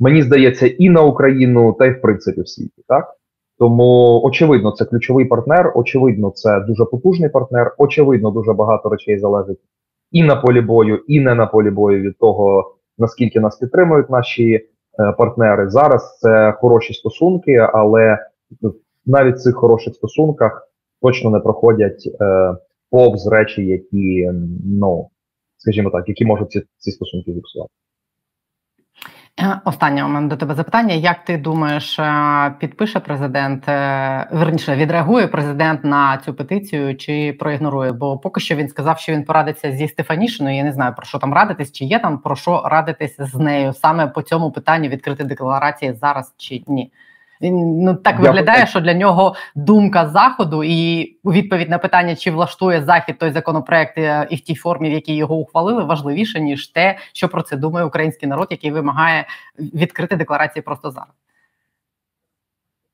Мені 0.00 0.22
здається, 0.22 0.66
і 0.66 0.90
на 0.90 1.02
Україну, 1.02 1.72
та 1.72 1.86
й 1.86 1.90
в 1.90 2.00
принципі 2.00 2.40
в 2.40 2.48
світі, 2.48 2.82
так 2.88 3.16
тому 3.58 4.20
очевидно, 4.24 4.70
це 4.70 4.84
ключовий 4.84 5.24
партнер. 5.24 5.72
Очевидно, 5.74 6.30
це 6.30 6.60
дуже 6.60 6.84
потужний 6.84 7.30
партнер. 7.30 7.74
Очевидно, 7.78 8.30
дуже 8.30 8.52
багато 8.52 8.88
речей 8.88 9.18
залежить 9.18 9.58
і 10.12 10.22
на 10.22 10.36
полі 10.36 10.60
бою, 10.60 10.96
і 10.96 11.20
не 11.20 11.34
на 11.34 11.46
полі 11.46 11.70
бою 11.70 12.02
від 12.02 12.18
того 12.18 12.72
наскільки 12.98 13.40
нас 13.40 13.56
підтримують 13.56 14.10
наші 14.10 14.54
е, 14.54 15.12
партнери. 15.12 15.70
Зараз 15.70 16.18
це 16.18 16.54
хороші 16.60 16.94
стосунки, 16.94 17.68
але 17.72 18.18
навіть 19.06 19.36
в 19.36 19.38
цих 19.38 19.54
хороших 19.56 19.94
стосунках 19.94 20.68
точно 21.02 21.30
не 21.30 21.40
проходять. 21.40 22.08
Е, 22.20 22.54
повз 22.96 23.26
речі, 23.26 23.66
які, 23.66 24.30
ну, 24.64 25.08
скажімо 25.56 25.90
так, 25.90 26.08
які 26.08 26.24
можуть 26.24 26.50
ці, 26.50 26.62
ці 26.78 26.90
стосунки 26.90 27.32
зіпсувати. 27.32 27.70
Е, 29.40 29.60
останнє 29.64 30.04
у 30.04 30.08
мене 30.08 30.28
до 30.28 30.36
тебе 30.36 30.54
запитання. 30.54 30.94
Як 30.94 31.24
ти 31.24 31.38
думаєш, 31.38 31.98
е, 31.98 32.54
підпише 32.60 33.00
президент, 33.00 33.68
е, 33.68 34.28
верніше 34.32 34.76
відреагує 34.76 35.26
президент 35.26 35.84
на 35.84 36.18
цю 36.18 36.34
петицію 36.34 36.96
чи 36.96 37.36
проігнорує? 37.38 37.92
Бо 37.92 38.18
поки 38.18 38.40
що 38.40 38.56
він 38.56 38.68
сказав, 38.68 38.98
що 38.98 39.12
він 39.12 39.24
порадиться 39.24 39.72
зі 39.72 39.88
Стефанішиною. 39.88 40.56
Я 40.56 40.64
не 40.64 40.72
знаю 40.72 40.94
про 40.96 41.06
що 41.06 41.18
там 41.18 41.34
радитись, 41.34 41.72
чи 41.72 41.84
є 41.84 41.98
там 41.98 42.18
про 42.18 42.36
що 42.36 42.62
радитись 42.64 43.16
з 43.18 43.34
нею 43.34 43.72
саме 43.72 44.06
по 44.06 44.22
цьому 44.22 44.52
питанню 44.52 44.88
відкрити 44.88 45.24
декларації 45.24 45.92
зараз 45.92 46.34
чи 46.36 46.62
ні? 46.66 46.92
Він 47.42 47.84
ну 47.84 47.94
так 47.94 48.20
виглядає, 48.20 48.66
що 48.66 48.80
для 48.80 48.94
нього 48.94 49.34
думка 49.54 50.08
заходу 50.08 50.64
і 50.64 51.12
відповідь 51.24 51.70
на 51.70 51.78
питання, 51.78 52.16
чи 52.16 52.30
влаштує 52.30 52.82
захід 52.82 53.18
той 53.18 53.30
законопроект 53.30 53.98
е, 53.98 54.26
і 54.30 54.36
в 54.36 54.40
тій 54.40 54.54
формі, 54.54 54.90
в 54.90 54.92
якій 54.92 55.14
його 55.14 55.36
ухвалили, 55.36 55.84
важливіше 55.84 56.40
ніж 56.40 56.66
те, 56.66 56.96
що 57.12 57.28
про 57.28 57.42
це 57.42 57.56
думає 57.56 57.86
український 57.86 58.28
народ, 58.28 58.48
який 58.50 58.70
вимагає 58.70 59.26
відкрити 59.58 60.16
декларації 60.16 60.62
просто 60.62 60.90
зараз. 60.90 61.14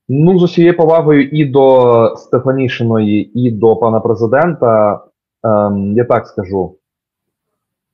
Ну, 0.09 0.39
з 0.39 0.43
усією 0.43 0.77
повагою 0.77 1.29
і 1.29 1.45
до 1.45 2.15
Стефанішиної, 2.17 3.41
і 3.41 3.51
до 3.51 3.77
пана 3.77 4.01
президента. 4.01 5.01
Ем, 5.45 5.93
я 5.97 6.05
так 6.05 6.27
скажу. 6.27 6.77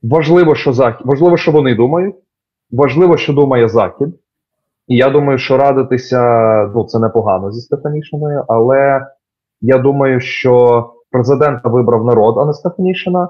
Важливо, 0.03 0.55
що 0.55 0.73
захід, 0.73 1.07
важливо, 1.07 1.37
що 1.37 1.53
вони 1.53 1.75
думають. 1.75 2.17
Важливо, 2.71 3.17
що 3.17 3.33
думає 3.33 3.69
Захід. 3.69 4.09
І 4.89 4.97
я 4.97 5.11
думаю, 5.11 5.39
що 5.39 5.57
радитися 5.57 6.23
ну 6.75 6.85
це 6.85 6.99
непогано 6.99 7.53
зі 7.53 7.61
Стефанішиною, 7.61 8.45
але 8.49 9.07
я 9.61 9.79
думаю, 9.79 10.21
що 10.21 10.85
президента 11.11 11.69
вибрав 11.69 12.05
народ, 12.05 12.39
а 12.39 12.45
не 12.45 12.53
Стефанішина, 12.53 13.29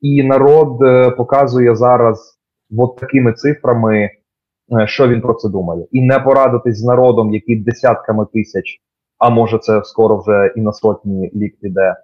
і 0.00 0.22
народ 0.22 0.82
е, 0.82 1.10
показує 1.10 1.76
зараз 1.76 2.38
от 2.78 2.96
такими 2.96 3.32
цифрами, 3.32 3.96
е, 4.00 4.86
що 4.86 5.08
він 5.08 5.20
про 5.20 5.34
це 5.34 5.48
думає. 5.48 5.86
І 5.90 6.00
не 6.00 6.18
порадитись 6.18 6.78
з 6.78 6.84
народом, 6.84 7.34
який 7.34 7.56
десятками 7.56 8.26
тисяч, 8.32 8.80
а 9.18 9.30
може 9.30 9.58
це 9.58 9.84
скоро 9.84 10.16
вже 10.16 10.52
і 10.56 10.60
на 10.60 10.72
сотні 10.72 11.30
лік 11.34 11.60
піде, 11.60 11.96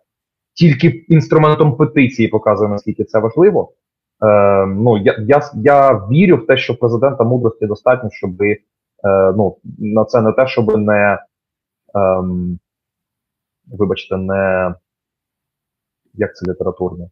тільки 0.55 0.89
інструментом 0.89 1.77
петиції 1.77 2.29
показує, 2.29 2.71
наскільки 2.71 3.05
це 3.05 3.19
важливо. 3.19 3.73
Е, 4.25 4.67
Ну 4.67 4.99
я 4.99 5.17
я, 5.29 5.41
я 5.55 5.93
вірю 5.93 6.37
в 6.37 6.47
те, 6.47 6.57
що 6.57 6.79
президента 6.79 7.25
мудрості 7.25 7.67
достатньо, 7.67 8.11
щоби 8.11 8.57
ну, 9.37 9.57
на 9.79 10.05
це 10.05 10.21
не 10.21 10.33
те, 10.33 10.47
щоб 10.47 10.77
не 10.79 11.19
ем, 11.95 12.59
вибачте, 13.67 14.17
не 14.17 14.75
як 16.15 16.37
це 16.37 16.51
літературне? 16.51 17.11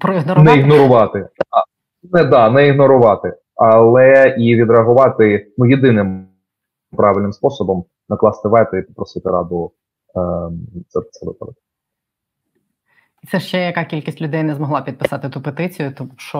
Проігнорувати? 0.00 0.50
Не 0.50 0.60
ігнорувати. 0.60 1.28
А, 1.50 1.62
не 2.02 2.24
да, 2.24 2.50
не 2.50 2.68
ігнорувати, 2.68 3.36
але 3.54 4.36
і 4.38 4.56
відреагувати 4.56 5.52
ну, 5.58 5.66
єдиним 5.66 6.28
правильним 6.90 7.32
способом 7.32 7.84
накласти 8.08 8.48
вето 8.48 8.76
і 8.76 8.82
попросити 8.82 9.28
раду 9.28 9.72
ем, 10.16 10.66
це, 10.88 11.00
це 11.10 11.26
виправити. 11.26 11.60
Це 13.30 13.40
ще 13.40 13.58
яка 13.58 13.84
кількість 13.84 14.20
людей 14.20 14.42
не 14.42 14.54
змогла 14.54 14.80
підписати 14.80 15.28
ту 15.28 15.40
петицію, 15.40 15.92
тому 15.96 16.10
що 16.16 16.38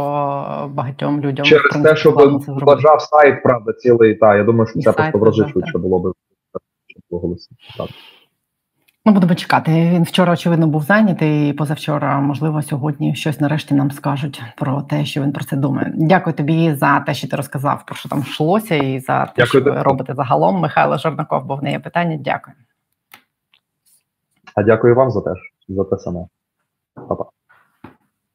багатьом 0.75 1.21
людям 1.21 1.47
через 1.47 1.83
те, 1.83 1.97
що 1.97 2.11
вважав 2.49 3.03
сайт, 3.03 3.43
правда, 3.43 3.73
цілий 3.73 4.15
та 4.15 4.37
я 4.37 4.45
думаю, 4.45 4.67
що 4.67 4.79
І 4.79 4.83
це 4.83 4.93
просто 4.93 5.45
в 5.45 5.49
швидше 5.49 5.79
було 5.79 5.99
би 5.99 6.13
голосити. 7.11 7.55
Ми 9.05 9.13
будемо 9.13 9.35
чекати. 9.35 9.71
Він 9.71 10.03
вчора, 10.03 10.33
очевидно, 10.33 10.67
був 10.67 10.83
зайнятий, 10.83 11.51
і 11.51 11.53
позавчора, 11.53 12.21
можливо, 12.21 12.63
сьогодні 12.63 13.15
щось 13.15 13.41
нарешті 13.41 13.75
нам 13.75 13.91
скажуть 13.91 14.43
про 14.57 14.83
те, 14.83 15.05
що 15.05 15.23
він 15.23 15.33
про 15.33 15.45
це 15.45 15.57
думає. 15.57 15.93
Дякую 15.95 16.37
тобі 16.37 16.75
за 16.75 17.01
те, 17.01 17.15
що 17.15 17.29
ти 17.29 17.37
розказав, 17.37 17.83
про 17.87 17.97
що 17.97 18.09
там 18.09 18.21
йшлося, 18.21 18.75
і 18.75 19.01
за 19.01 19.27
те, 19.27 19.33
Дякую, 19.37 19.63
що 19.63 19.73
ви 19.73 19.83
робите 19.83 20.15
загалом. 20.15 20.61
Михайло 20.61 20.99
Жорнаков, 20.99 21.45
бо 21.45 21.57
в 21.57 21.63
неї 21.63 21.79
питання. 21.79 22.17
Дякую. 22.17 22.57
А 24.55 24.63
дякую 24.63 24.95
вам 24.95 25.11
за 25.11 25.21
теж 25.21 25.39
за 25.69 25.85
те 25.85 25.97
саме. 25.97 26.27
Bye. 27.09 27.38